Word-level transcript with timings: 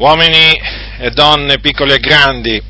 uomini 0.00 0.58
e 0.98 1.10
donne, 1.10 1.58
piccoli 1.58 1.92
e 1.92 1.98
grandi, 1.98 2.60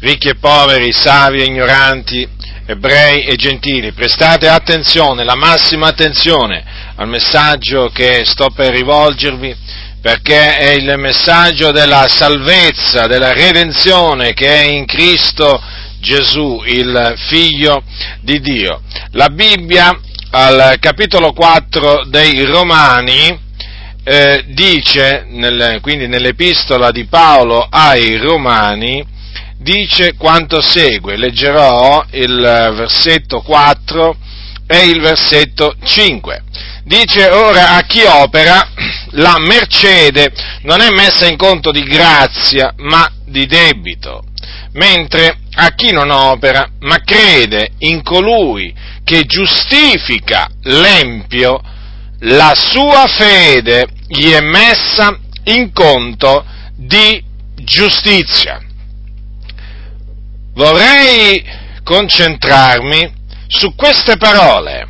ricchi 0.00 0.28
e 0.28 0.34
poveri, 0.34 0.92
savi 0.92 1.40
e 1.40 1.44
ignoranti, 1.44 2.28
ebrei 2.66 3.22
e 3.22 3.36
gentili, 3.36 3.92
prestate 3.92 4.48
attenzione, 4.48 5.22
la 5.22 5.36
massima 5.36 5.86
attenzione 5.86 6.64
al 6.96 7.06
messaggio 7.06 7.88
che 7.94 8.24
sto 8.24 8.50
per 8.50 8.74
rivolgervi, 8.74 9.54
perché 10.00 10.56
è 10.56 10.70
il 10.70 10.94
messaggio 10.98 11.70
della 11.70 12.08
salvezza, 12.08 13.06
della 13.06 13.32
redenzione 13.32 14.32
che 14.32 14.48
è 14.48 14.64
in 14.64 14.84
Cristo 14.84 15.62
Gesù, 16.00 16.64
il 16.66 17.14
Figlio 17.28 17.84
di 18.22 18.40
Dio. 18.40 18.82
La 19.12 19.28
Bibbia 19.28 19.96
al 20.30 20.78
capitolo 20.80 21.32
4 21.32 22.06
dei 22.06 22.44
Romani, 22.44 23.50
eh, 24.04 24.44
dice, 24.48 25.26
nel, 25.28 25.78
quindi 25.80 26.06
nell'epistola 26.08 26.90
di 26.90 27.04
Paolo 27.04 27.66
ai 27.70 28.16
Romani, 28.16 29.04
dice 29.58 30.14
quanto 30.16 30.60
segue. 30.60 31.16
Leggerò 31.16 32.04
il 32.10 32.72
versetto 32.74 33.40
4 33.40 34.16
e 34.66 34.86
il 34.86 35.00
versetto 35.00 35.76
5. 35.84 36.42
Dice 36.84 37.28
ora 37.28 37.76
a 37.76 37.82
chi 37.82 38.02
opera 38.02 38.68
la 39.10 39.38
mercede 39.38 40.32
non 40.62 40.80
è 40.80 40.90
messa 40.90 41.26
in 41.26 41.36
conto 41.36 41.70
di 41.70 41.82
grazia 41.82 42.72
ma 42.78 43.08
di 43.24 43.46
debito, 43.46 44.24
mentre 44.72 45.38
a 45.54 45.68
chi 45.74 45.92
non 45.92 46.10
opera 46.10 46.68
ma 46.80 46.98
crede 47.04 47.72
in 47.78 48.02
colui 48.02 48.74
che 49.04 49.24
giustifica 49.26 50.48
l'empio, 50.62 51.60
la 52.24 52.54
sua 52.54 53.06
fede 53.06 53.86
gli 54.06 54.30
è 54.30 54.40
messa 54.40 55.18
in 55.44 55.72
conto 55.72 56.44
di 56.76 57.22
giustizia. 57.54 58.60
Vorrei 60.54 61.42
concentrarmi 61.82 63.20
su 63.46 63.74
queste 63.74 64.16
parole, 64.16 64.86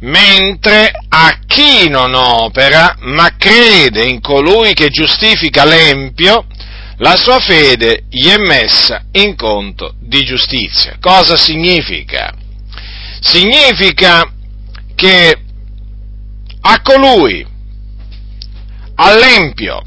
mentre 0.00 0.90
a 1.08 1.38
chi 1.46 1.88
non 1.88 2.14
opera, 2.14 2.94
ma 3.00 3.34
crede 3.36 4.04
in 4.04 4.20
colui 4.20 4.74
che 4.74 4.90
giustifica 4.90 5.64
l'empio, 5.64 6.46
la 6.98 7.16
sua 7.16 7.40
fede 7.40 8.04
gli 8.10 8.28
è 8.28 8.36
messa 8.36 9.04
in 9.12 9.34
conto 9.34 9.94
di 10.00 10.24
giustizia. 10.24 10.98
Cosa 11.00 11.36
significa? 11.36 12.32
Significa 13.20 14.32
che 14.94 15.47
a 16.70 16.82
colui, 16.82 17.46
all'empio, 18.96 19.82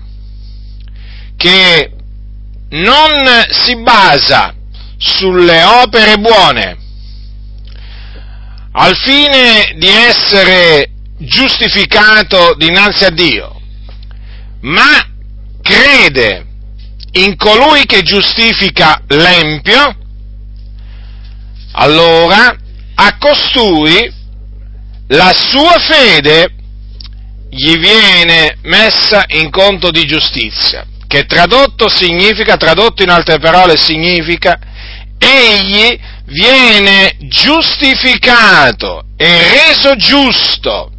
che 1.38 1.92
non 2.70 3.46
si 3.50 3.76
basa 3.78 4.56
sulle 4.98 5.64
opere 5.64 6.18
buone 6.18 6.78
al 8.72 8.96
fine 8.96 9.76
di 9.78 9.88
essere 9.88 10.92
giustificato 11.20 12.56
dinanzi 12.56 13.06
a 13.06 13.10
Dio, 13.12 13.62
ma 14.62 15.08
crede 15.62 16.48
in 17.12 17.36
colui 17.36 17.86
che 17.86 18.02
giustifica 18.02 19.04
l'empio, 19.10 19.98
allora 21.74 22.56
a 22.96 23.18
costui 23.20 24.12
la 25.08 25.32
sua 25.32 25.78
fede 25.78 26.56
gli 27.54 27.78
viene 27.78 28.58
messa 28.64 29.26
in 29.28 29.50
conto 29.50 29.92
di 29.92 30.06
giustizia, 30.06 30.86
che 31.06 31.26
tradotto 31.26 31.90
significa, 31.90 32.56
tradotto 32.56 33.04
in 33.04 33.10
altre 33.10 33.40
parole 33.40 33.76
significa, 33.76 34.58
egli 35.18 36.00
viene 36.28 37.18
giustificato 37.20 39.04
e 39.18 39.50
reso 39.50 39.96
giusto 39.98 40.92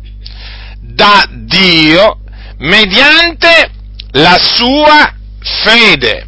da 0.78 1.24
Dio 1.30 2.18
mediante 2.58 3.70
la 4.12 4.38
sua 4.38 5.14
fede. 5.40 6.26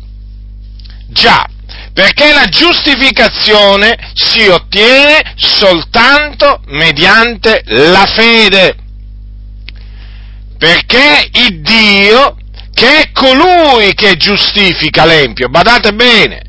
Già, 1.09 1.47
perché 1.93 2.33
la 2.33 2.47
giustificazione 2.47 3.97
si 4.15 4.49
ottiene 4.49 5.35
soltanto 5.37 6.63
mediante 6.69 7.63
la 7.67 8.07
fede. 8.07 8.77
Perché 10.65 11.29
il 11.31 11.61
Dio, 11.61 12.39
che 12.73 13.03
è 13.03 13.13
colui 13.13 13.93
che 13.93 14.17
giustifica 14.17 15.05
l'empio, 15.05 15.51
badate 15.51 15.93
bene, 15.93 16.41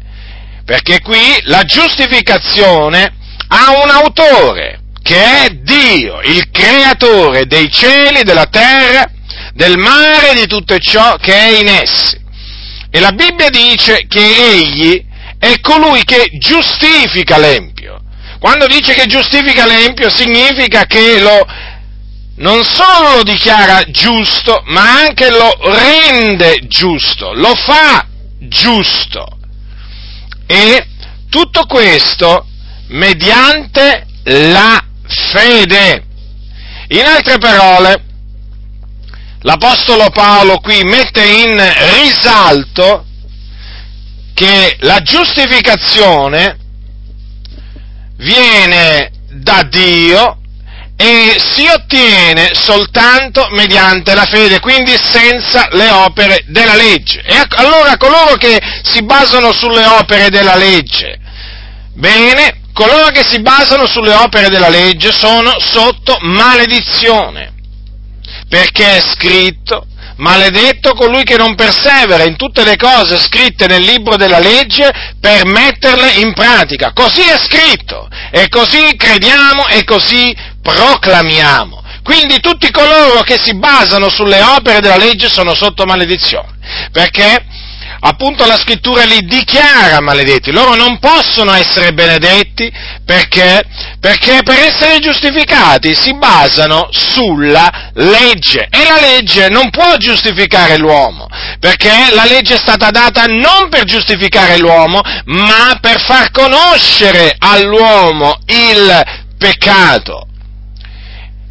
perché 0.64 1.02
qui 1.02 1.20
la 1.42 1.64
giustificazione 1.64 3.14
ha 3.50 3.72
un 3.84 3.90
autore, 3.90 4.80
che 5.04 5.18
è 5.18 5.50
Dio, 5.50 6.22
il 6.22 6.50
creatore 6.50 7.46
dei 7.46 7.70
cieli, 7.70 8.24
della 8.24 8.46
terra, 8.46 9.12
del 9.54 9.78
mare 9.78 10.32
e 10.32 10.36
di 10.36 10.48
tutto 10.48 10.78
ciò 10.78 11.18
che 11.18 11.34
è 11.34 11.60
in 11.60 11.68
essi. 11.68 12.18
E 12.90 13.00
la 13.02 13.12
Bibbia 13.12 13.50
dice 13.50 14.06
che 14.08 14.54
egli 14.54 15.06
è 15.38 15.60
colui 15.60 16.06
che 16.06 16.30
giustifica 16.40 17.38
l'empio. 17.38 18.00
Quando 18.40 18.66
dice 18.66 18.94
che 18.94 19.08
giustifica 19.08 19.66
l'empio 19.66 20.10
significa 20.10 20.86
che 20.86 21.20
lo 21.20 21.46
non 22.38 22.64
solo 22.64 23.18
lo 23.18 23.24
dichiara 23.24 23.84
giusto, 23.90 24.62
ma 24.66 25.00
anche 25.00 25.30
lo 25.30 25.58
rende 25.72 26.60
giusto, 26.68 27.34
lo 27.34 27.54
fa 27.56 28.06
giusto. 28.40 29.26
E 30.46 30.88
tutto 31.30 31.66
questo 31.66 32.46
mediante 32.88 34.06
la 34.24 34.84
fede. 35.08 36.04
In 36.90 37.06
altre 37.06 37.38
parole, 37.38 38.04
l'Apostolo 39.42 40.10
Paolo 40.10 40.60
qui 40.60 40.84
mette 40.84 41.24
in 41.24 41.74
risalto 42.04 43.06
che 44.34 44.76
la 44.82 45.00
giustificazione 45.00 46.58
viene 48.18 49.12
da 49.30 49.64
Dio 49.64 50.40
e 50.98 51.36
si 51.40 51.68
ottiene 51.68 52.52
soltanto 52.54 53.48
mediante 53.52 54.16
la 54.16 54.26
fede, 54.26 54.60
quindi 54.60 54.96
senza 54.98 55.68
le 55.72 55.90
opere 55.90 56.44
della 56.48 56.76
legge. 56.76 57.22
E 57.22 57.42
allora 57.56 57.98
coloro 57.98 58.36
che 58.36 58.60
si 58.84 59.04
basano 59.04 59.52
sulle 59.52 59.86
opere 59.86 60.30
della 60.30 60.56
legge, 60.56 61.20
bene, 61.94 62.62
coloro 62.74 63.10
che 63.10 63.24
si 63.24 63.42
basano 63.42 63.86
sulle 63.86 64.14
opere 64.14 64.50
della 64.50 64.70
legge 64.70 65.12
sono 65.12 65.60
sotto 65.60 66.18
maledizione, 66.22 67.54
perché 68.48 68.98
è 68.98 69.02
scritto, 69.02 69.88
Maledetto 70.18 70.94
colui 70.94 71.24
che 71.24 71.36
non 71.36 71.56
persevera 71.56 72.24
in 72.24 72.38
tutte 72.38 72.64
le 72.64 72.78
cose 72.78 73.20
scritte 73.20 73.68
nel 73.68 73.84
libro 73.84 74.16
della 74.16 74.40
legge 74.40 74.90
per 75.20 75.46
metterle 75.46 76.10
in 76.22 76.34
pratica. 76.34 76.94
Così 76.94 77.22
è 77.22 77.38
scritto 77.38 78.08
e 78.32 78.48
così 78.48 78.96
crediamo 78.96 79.68
e 79.68 79.84
così 79.84 80.34
proclamiamo. 80.66 81.84
Quindi 82.02 82.40
tutti 82.40 82.72
coloro 82.72 83.22
che 83.22 83.38
si 83.42 83.56
basano 83.56 84.10
sulle 84.10 84.42
opere 84.42 84.80
della 84.80 84.98
legge 84.98 85.30
sono 85.30 85.54
sotto 85.56 85.86
maledizione, 85.86 86.50
perché 86.92 87.46
appunto 88.00 88.46
la 88.46 88.58
scrittura 88.58 89.04
li 89.06 89.22
dichiara 89.26 90.02
maledetti, 90.02 90.52
loro 90.52 90.76
non 90.76 91.00
possono 91.00 91.52
essere 91.54 91.94
benedetti 91.94 92.72
perché, 93.04 93.64
perché 94.00 94.42
per 94.44 94.60
essere 94.60 95.00
giustificati 95.00 95.96
si 95.96 96.16
basano 96.16 96.90
sulla 96.92 97.92
legge 97.94 98.68
e 98.70 98.84
la 98.88 99.00
legge 99.00 99.50
non 99.50 99.72
può 99.72 99.98
giustificare 99.98 100.78
l'uomo, 100.78 101.28
perché 101.60 101.92
la 102.12 102.26
legge 102.26 102.56
è 102.56 102.60
stata 102.60 102.92
data 102.92 103.24
non 103.26 103.70
per 103.70 103.86
giustificare 103.86 104.60
l'uomo, 104.60 105.02
ma 105.26 105.78
per 105.82 106.00
far 106.02 106.30
conoscere 106.30 107.36
all'uomo 107.40 108.38
il 108.46 109.04
peccato. 109.40 110.28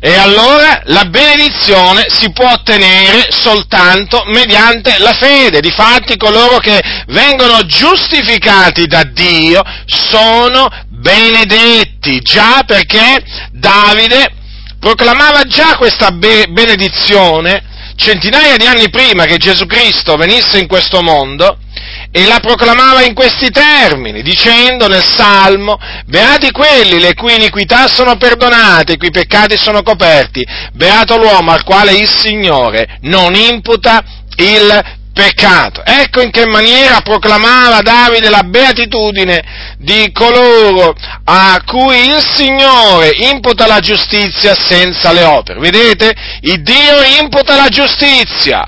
E 0.06 0.14
allora 0.16 0.82
la 0.84 1.06
benedizione 1.06 2.04
si 2.10 2.30
può 2.30 2.52
ottenere 2.52 3.28
soltanto 3.30 4.22
mediante 4.26 4.98
la 4.98 5.14
fede. 5.14 5.62
Difatti 5.62 6.18
coloro 6.18 6.58
che 6.58 6.78
vengono 7.06 7.64
giustificati 7.64 8.86
da 8.86 9.02
Dio 9.04 9.62
sono 9.86 10.68
benedetti, 10.90 12.20
già 12.20 12.64
perché 12.66 13.24
Davide 13.50 14.30
proclamava 14.78 15.44
già 15.44 15.74
questa 15.78 16.10
be- 16.10 16.48
benedizione 16.50 17.72
centinaia 17.96 18.56
di 18.56 18.66
anni 18.66 18.90
prima 18.90 19.24
che 19.24 19.36
Gesù 19.36 19.66
Cristo 19.66 20.16
venisse 20.16 20.58
in 20.58 20.66
questo 20.66 21.02
mondo 21.02 21.58
e 22.10 22.26
la 22.26 22.38
proclamava 22.40 23.02
in 23.02 23.14
questi 23.14 23.50
termini, 23.50 24.22
dicendo 24.22 24.86
nel 24.86 25.02
Salmo, 25.02 25.78
beati 26.06 26.50
quelli 26.52 27.00
le 27.00 27.14
cui 27.14 27.34
iniquità 27.34 27.88
sono 27.88 28.16
perdonate, 28.16 28.92
i 28.92 28.96
cui 28.96 29.10
peccati 29.10 29.56
sono 29.56 29.82
coperti, 29.82 30.46
beato 30.72 31.16
l'uomo 31.16 31.50
al 31.50 31.64
quale 31.64 31.92
il 31.92 32.08
Signore 32.08 32.98
non 33.02 33.34
imputa 33.34 34.02
il 34.36 35.02
peccato. 35.14 35.82
Ecco 35.84 36.20
in 36.20 36.30
che 36.30 36.44
maniera 36.46 37.00
proclamava 37.00 37.80
Davide 37.80 38.28
la 38.28 38.42
beatitudine 38.42 39.76
di 39.78 40.10
coloro 40.12 40.94
a 41.24 41.62
cui 41.64 42.08
il 42.08 42.22
Signore 42.34 43.14
imputa 43.30 43.66
la 43.66 43.80
giustizia 43.80 44.54
senza 44.54 45.12
le 45.12 45.22
opere. 45.22 45.60
Vedete? 45.60 46.12
Il 46.40 46.60
Dio 46.62 47.02
imputa 47.20 47.56
la 47.56 47.68
giustizia. 47.68 48.66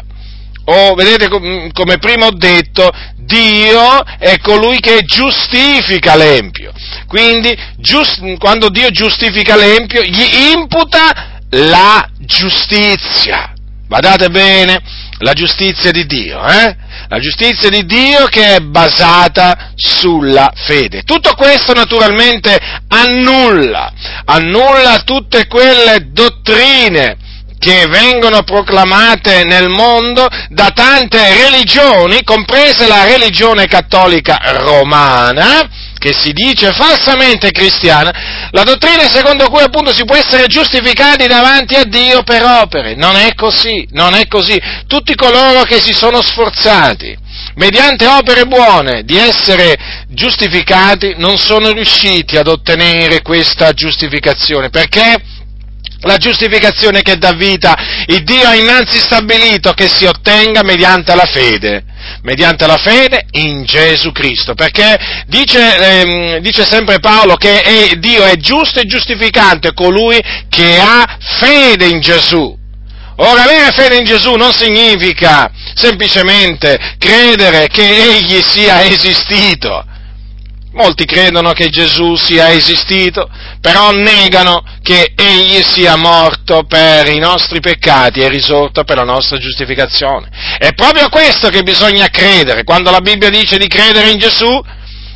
O 0.69 0.95
vedete 0.95 1.29
come 1.29 1.99
prima 1.99 2.27
ho 2.27 2.33
detto, 2.33 2.91
Dio 3.17 4.03
è 4.19 4.39
colui 4.41 4.81
che 4.81 5.03
giustifica 5.05 6.17
l'empio. 6.17 6.73
Quindi 7.07 7.57
giust, 7.77 8.21
quando 8.39 8.69
Dio 8.69 8.91
giustifica 8.91 9.57
l'empio 9.57 10.03
gli 10.03 10.53
imputa 10.53 11.41
la 11.51 12.09
giustizia. 12.19 13.53
Badate 13.87 14.29
bene, 14.31 14.81
la 15.19 15.33
giustizia 15.33 15.91
di 15.91 16.05
Dio, 16.07 16.45
eh? 16.47 16.77
La 17.09 17.19
giustizia 17.19 17.71
di 17.71 17.85
Dio 17.87 18.27
che 18.27 18.57
è 18.57 18.61
basata 18.61 19.73
sulla 19.75 20.53
fede. 20.55 21.03
Tutto 21.03 21.35
questo 21.35 21.73
naturalmente 21.73 22.59
annulla, 22.89 23.93
annulla 24.25 25.03
tutte 25.05 25.47
quelle 25.47 26.09
dottrine 26.11 27.17
che 27.59 27.87
vengono 27.89 28.43
proclamate 28.43 29.45
nel 29.45 29.69
mondo 29.69 30.29
da 30.51 30.71
tante 30.75 31.19
religioni, 31.45 32.23
comprese 32.23 32.87
la 32.87 33.05
religione 33.05 33.67
cattolica 33.67 34.39
romana, 34.59 35.69
che 35.99 36.13
si 36.13 36.33
dice 36.33 36.73
falsamente 36.73 37.51
cristiana, 37.51 38.49
la 38.51 38.63
dottrina 38.63 39.09
secondo 39.09 39.49
cui 39.49 39.63
appunto 39.63 39.93
si 39.93 40.05
può 40.05 40.15
essere 40.15 40.47
giustificati 40.47 41.27
davanti 41.27 41.75
a 41.75 41.85
Dio 41.85 42.23
per 42.23 42.43
opere. 42.43 42.95
Non 42.95 43.17
è 43.17 43.35
così, 43.35 43.87
non 43.91 44.15
è 44.15 44.27
così. 44.27 44.61
Tutti 44.87 45.15
coloro 45.15 45.63
che 45.63 45.81
si 45.81 45.93
sono 45.93 46.23
sforzati 46.23 47.25
mediante 47.57 48.07
opere 48.07 48.47
buone 48.47 49.03
di 49.05 49.17
essere 49.17 49.77
giustificati 50.09 51.15
non 51.17 51.39
sono 51.39 51.71
riusciti 51.73 52.37
ad 52.37 52.49
ottenere 52.49 53.23
questa 53.23 53.73
giustificazione. 53.73 54.71
Perché? 54.71 55.35
La 56.01 56.19
giustificazione 56.19 57.01
che 57.03 57.17
dà 57.17 57.33
vita, 57.33 57.75
il 58.07 58.23
Dio 58.23 58.47
ha 58.47 58.55
innanzi 58.55 58.99
stabilito 58.99 59.73
che 59.73 59.89
si 59.89 60.05
ottenga 60.05 60.63
mediante 60.63 61.15
la 61.15 61.25
fede 61.25 61.85
mediante 62.23 62.67
la 62.67 62.77
fede 62.77 63.27
in 63.33 63.65
Gesù 63.65 64.13
Cristo, 64.13 64.55
perché 64.55 65.25
dice, 65.27 65.77
ehm, 65.77 66.39
dice 66.39 66.65
sempre 66.65 66.99
Paolo 66.99 67.37
che 67.37 67.63
è, 67.63 67.95
Dio 67.97 68.25
è 68.25 68.37
giusto 68.37 68.81
e 68.81 68.87
giustificante 68.87 69.73
colui 69.73 70.21
che 70.49 70.79
ha 70.79 71.19
fede 71.39 71.87
in 71.87 72.01
Gesù. 72.01 72.65
Ora, 73.19 73.45
avere 73.45 73.73
fede 73.73 73.97
in 73.97 74.05
Gesù 74.05 74.35
non 74.35 74.53
significa 74.53 75.51
semplicemente 75.75 76.79
credere 76.99 77.67
che 77.69 77.83
Egli 77.83 78.43
sia 78.43 78.85
esistito, 78.85 79.85
Molti 80.77 81.07
credono 81.07 81.53
che 81.53 81.71
Gesù 81.71 82.17
sia 82.17 82.51
esistito, 82.51 83.31
però 83.63 83.93
negano 83.93 84.63
che 84.83 85.15
Egli 85.17 85.63
sia 85.63 85.97
morto 85.97 86.65
per 86.69 87.09
i 87.09 87.19
nostri 87.19 87.61
peccati 87.61 88.21
e 88.21 88.29
risorto 88.29 88.85
per 88.85 88.99
la 88.99 89.05
nostra 89.05 89.39
giustificazione. 89.39 90.29
È 90.59 90.75
proprio 90.75 91.09
questo 91.09 91.49
che 91.49 91.63
bisogna 91.63 92.09
credere. 92.09 92.63
Quando 92.63 92.91
la 92.91 93.01
Bibbia 93.01 93.31
dice 93.31 93.57
di 93.57 93.69
credere 93.69 94.11
in 94.11 94.19
Gesù, 94.19 94.63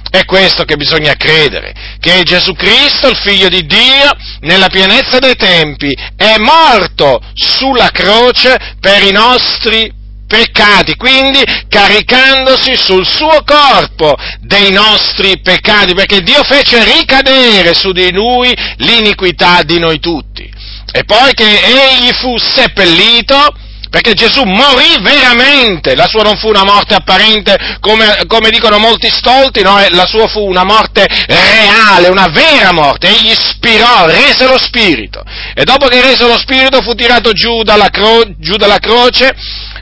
è 0.09 0.25
questo 0.25 0.65
che 0.65 0.77
bisogna 0.77 1.13
credere, 1.13 1.75
che 2.01 2.23
Gesù 2.23 2.55
Cristo, 2.55 3.09
il 3.09 3.17
Figlio 3.17 3.51
di 3.51 3.67
Dio, 3.67 4.11
nella 4.41 4.69
pienezza 4.69 5.19
dei 5.19 5.37
tempi, 5.37 5.95
è 6.17 6.37
morto 6.39 7.21
sulla 7.35 7.91
croce 7.91 8.77
per 8.81 9.03
i 9.03 9.13
nostri 9.13 9.93
peccati 10.31 10.95
quindi 10.95 11.43
caricandosi 11.69 12.77
sul 12.77 13.05
suo 13.05 13.43
corpo 13.45 14.15
dei 14.41 14.71
nostri 14.71 15.41
peccati, 15.41 15.93
perché 15.93 16.23
Dio 16.23 16.45
fece 16.45 16.85
ricadere 16.85 17.75
su 17.75 17.91
di 17.91 18.13
lui 18.13 18.55
l'iniquità 18.77 19.63
di 19.63 19.81
noi 19.81 19.99
tutti. 19.99 20.49
E 20.93 21.05
poi 21.05 21.35
che 21.35 21.45
egli 21.45 22.13
fu 22.13 22.37
seppellito, 22.37 23.55
perché 23.91 24.15
Gesù 24.15 24.45
morì 24.45 24.97
veramente, 25.01 25.97
la 25.97 26.07
sua 26.07 26.23
non 26.23 26.37
fu 26.37 26.49
una 26.49 26.63
morte 26.63 26.95
apparente 26.95 27.79
come, 27.81 28.23
come 28.29 28.51
dicono 28.51 28.79
molti 28.79 29.11
stolti, 29.11 29.63
no? 29.63 29.85
la 29.91 30.07
sua 30.07 30.29
fu 30.29 30.47
una 30.47 30.63
morte 30.65 31.07
reale, 31.27 32.09
una 32.09 32.29
vera 32.29 32.73
morte, 32.73 33.09
egli 33.09 33.35
spirò, 33.35 34.07
rese 34.07 34.47
lo 34.47 34.59
spirito 34.59 35.23
e 35.55 35.65
dopo 35.65 35.89
che 35.89 36.01
rese 36.01 36.27
lo 36.27 36.39
spirito 36.39 36.81
fu 36.83 36.95
tirato 36.95 37.33
giù 37.33 37.63
dalla, 37.63 37.89
cro- 37.89 38.25
giù 38.39 38.57
dalla 38.57 38.79
croce 38.79 39.35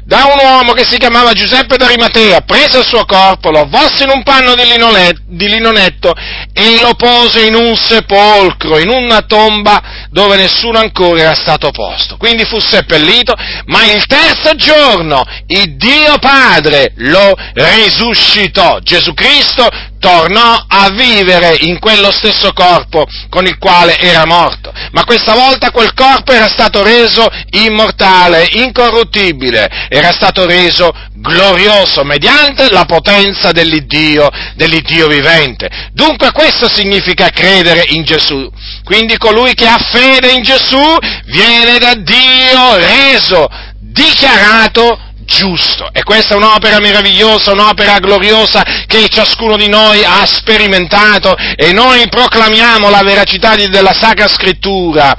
da 0.08 0.24
un 0.24 0.38
uomo 0.42 0.72
che 0.72 0.86
si 0.86 0.96
chiamava 0.96 1.34
Giuseppe 1.34 1.76
d'Arimatea, 1.76 2.40
prese 2.40 2.78
il 2.78 2.86
suo 2.86 3.04
corpo, 3.04 3.50
lo 3.50 3.60
avvolse 3.60 4.04
in 4.04 4.10
un 4.10 4.22
panno 4.22 4.54
di, 4.54 4.64
linonetto, 4.64 5.20
di 5.26 5.48
linonetto 5.50 6.14
e 6.54 6.80
lo 6.80 6.94
pose 6.94 7.44
in 7.44 7.54
un 7.54 7.76
sepolcro, 7.76 8.78
in 8.78 8.88
una 8.88 9.20
tomba 9.20 10.06
dove 10.10 10.36
nessuno 10.36 10.78
ancora 10.78 11.20
era 11.20 11.34
stato 11.34 11.70
posto. 11.72 12.16
Quindi 12.16 12.46
fu 12.46 12.58
seppellito, 12.58 13.34
ma 13.66 13.84
il 13.84 13.97
terzo 14.06 14.54
giorno 14.54 15.24
il 15.46 15.76
Dio 15.76 16.18
Padre 16.18 16.92
lo 16.96 17.34
risuscitò. 17.54 18.78
Gesù 18.80 19.14
Cristo 19.14 19.68
tornò 19.98 20.64
a 20.66 20.90
vivere 20.90 21.56
in 21.60 21.78
quello 21.78 22.10
stesso 22.10 22.52
corpo 22.52 23.06
con 23.28 23.46
il 23.46 23.58
quale 23.58 23.98
era 23.98 24.24
morto, 24.24 24.72
ma 24.92 25.04
questa 25.04 25.34
volta 25.34 25.70
quel 25.70 25.92
corpo 25.94 26.32
era 26.32 26.48
stato 26.48 26.82
reso 26.82 27.26
immortale, 27.50 28.48
incorruttibile, 28.52 29.68
era 29.88 30.12
stato 30.12 30.46
reso 30.46 30.92
glorioso 31.14 32.04
mediante 32.04 32.70
la 32.70 32.84
potenza 32.84 33.50
dell'Iddio, 33.50 34.28
dell'Iddio 34.54 35.08
vivente. 35.08 35.68
Dunque 35.92 36.30
questo 36.32 36.68
significa 36.68 37.30
credere 37.30 37.84
in 37.88 38.04
Gesù. 38.04 38.48
Quindi 38.84 39.16
colui 39.18 39.54
che 39.54 39.66
ha 39.66 39.78
fede 39.78 40.30
in 40.30 40.42
Gesù 40.42 40.96
viene 41.26 41.78
da 41.78 41.94
Dio 41.94 42.76
reso, 42.76 43.48
dichiarato 43.90 44.98
giusto. 45.28 45.90
E 45.92 46.02
questa 46.02 46.34
è 46.34 46.36
un'opera 46.36 46.80
meravigliosa, 46.80 47.52
un'opera 47.52 47.98
gloriosa 47.98 48.62
che 48.86 49.08
ciascuno 49.08 49.56
di 49.56 49.68
noi 49.68 50.02
ha 50.02 50.24
sperimentato 50.26 51.36
e 51.36 51.72
noi 51.72 52.08
proclamiamo 52.08 52.88
la 52.88 53.02
veracità 53.02 53.54
della 53.54 53.92
Sacra 53.92 54.26
Scrittura 54.26 55.14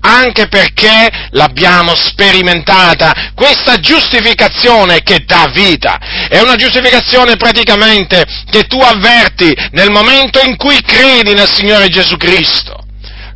anche 0.00 0.48
perché 0.48 1.28
l'abbiamo 1.30 1.94
sperimentata. 1.96 3.32
Questa 3.34 3.78
giustificazione 3.80 5.02
che 5.02 5.24
dà 5.24 5.50
vita 5.52 5.98
è 6.28 6.40
una 6.40 6.56
giustificazione 6.56 7.36
praticamente 7.36 8.24
che 8.50 8.64
tu 8.64 8.78
avverti 8.80 9.56
nel 9.70 9.90
momento 9.90 10.40
in 10.40 10.56
cui 10.56 10.80
credi 10.82 11.32
nel 11.32 11.48
Signore 11.48 11.88
Gesù 11.88 12.16
Cristo 12.16 12.83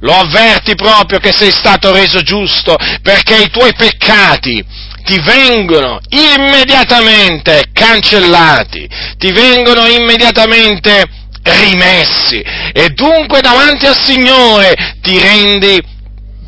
lo 0.01 0.15
avverti 0.15 0.75
proprio 0.75 1.19
che 1.19 1.33
sei 1.33 1.51
stato 1.51 1.93
reso 1.93 2.23
giusto 2.23 2.77
perché 3.03 3.37
i 3.37 3.51
tuoi 3.51 3.73
peccati 3.75 4.65
ti 5.05 5.19
vengono 5.21 6.01
immediatamente 6.11 7.71
cancellati, 7.73 8.87
ti 9.17 9.33
vengono 9.33 9.87
immediatamente 9.87 11.03
rimessi. 11.43 12.41
E 12.73 12.91
dunque 12.91 13.41
davanti 13.41 13.87
al 13.87 13.99
Signore 13.99 14.99
ti 15.01 15.19
rendi, 15.19 15.81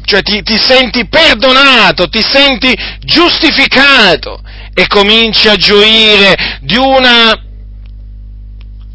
cioè 0.04 0.22
ti, 0.22 0.42
ti 0.42 0.58
senti 0.58 1.08
perdonato, 1.08 2.08
ti 2.08 2.20
senti 2.22 2.76
giustificato 3.00 4.42
e 4.74 4.86
cominci 4.86 5.48
a 5.48 5.56
gioire 5.56 6.58
di 6.60 6.76
una 6.76 7.32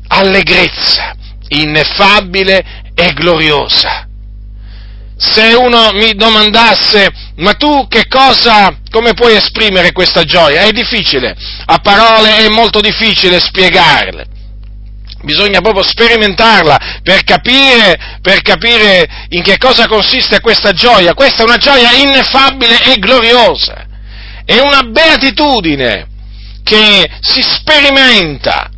allegrezza 0.07 1.15
ineffabile 1.47 2.83
e 2.93 3.13
gloriosa 3.13 4.04
se 5.17 5.53
uno 5.53 5.91
mi 5.93 6.13
domandasse, 6.13 7.09
ma 7.37 7.53
tu 7.53 7.87
che 7.87 8.07
cosa, 8.07 8.77
come 8.89 9.13
puoi 9.13 9.35
esprimere 9.35 9.91
questa 9.91 10.23
gioia? 10.23 10.63
È 10.63 10.71
difficile, 10.71 11.35
a 11.65 11.77
parole 11.79 12.37
è 12.37 12.49
molto 12.49 12.81
difficile 12.81 13.39
spiegarle. 13.39 14.33
Bisogna 15.21 15.61
proprio 15.61 15.83
sperimentarla 15.83 16.99
per 17.01 17.23
capire, 17.23 18.19
per 18.21 18.41
capire 18.41 19.07
in 19.29 19.41
che 19.41 19.57
cosa 19.57 19.87
consiste 19.87 20.39
questa 20.39 20.71
gioia. 20.71 21.15
Questa 21.15 21.41
è 21.41 21.45
una 21.45 21.57
gioia 21.57 21.93
ineffabile 21.93 22.93
e 22.93 22.97
gloriosa. 22.99 23.87
È 24.45 24.59
una 24.59 24.83
beatitudine 24.83 26.07
che 26.63 27.09
si 27.21 27.41
sperimenta 27.41 28.69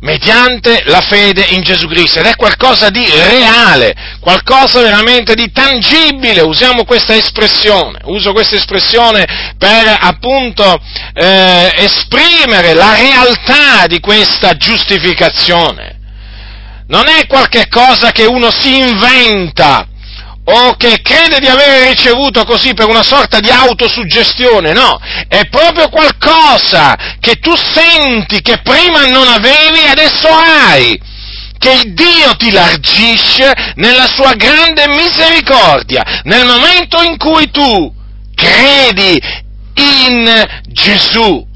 mediante 0.00 0.82
la 0.86 1.00
fede 1.00 1.46
in 1.50 1.62
Gesù 1.62 1.88
Cristo 1.88 2.20
ed 2.20 2.26
è 2.26 2.36
qualcosa 2.36 2.88
di 2.90 3.04
reale, 3.04 3.94
qualcosa 4.20 4.80
veramente 4.80 5.34
di 5.34 5.50
tangibile, 5.50 6.42
usiamo 6.42 6.84
questa 6.84 7.14
espressione, 7.14 7.98
uso 8.04 8.32
questa 8.32 8.56
espressione 8.56 9.54
per 9.58 9.96
appunto 10.00 10.80
eh, 11.14 11.72
esprimere 11.76 12.74
la 12.74 12.94
realtà 12.94 13.86
di 13.86 13.98
questa 14.00 14.56
giustificazione. 14.56 15.96
Non 16.86 17.08
è 17.08 17.26
qualche 17.26 17.68
cosa 17.68 18.12
che 18.12 18.24
uno 18.24 18.50
si 18.50 18.78
inventa 18.78 19.86
o 20.50 20.76
che 20.76 21.00
crede 21.02 21.40
di 21.40 21.46
aver 21.46 21.88
ricevuto 21.88 22.44
così 22.44 22.72
per 22.72 22.88
una 22.88 23.02
sorta 23.02 23.38
di 23.38 23.50
autosuggestione, 23.50 24.72
no, 24.72 24.98
è 25.28 25.46
proprio 25.48 25.88
qualcosa 25.90 26.96
che 27.20 27.34
tu 27.34 27.54
senti 27.54 28.40
che 28.40 28.60
prima 28.62 29.06
non 29.06 29.28
avevi 29.28 29.80
e 29.80 29.90
adesso 29.90 30.28
hai 30.28 30.98
che 31.58 31.82
Dio 31.92 32.34
ti 32.36 32.50
largisce 32.50 33.52
nella 33.74 34.06
sua 34.06 34.32
grande 34.34 34.88
misericordia, 34.88 36.22
nel 36.22 36.46
momento 36.46 37.02
in 37.02 37.18
cui 37.18 37.50
tu 37.50 37.92
credi 38.34 39.20
in 39.74 40.44
Gesù. 40.68 41.46